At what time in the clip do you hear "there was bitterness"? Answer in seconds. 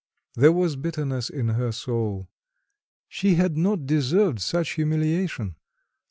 0.33-1.29